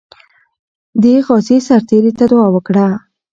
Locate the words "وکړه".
2.55-2.87